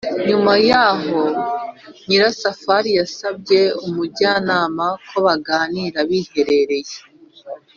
nyuma 0.27 0.53
yaho 0.69 1.21
nyirasafari 2.07 2.89
yasabye 2.99 3.61
umujyanama 3.87 4.85
ko 5.07 5.17
baganira 5.25 5.97
biherereye; 6.09 6.95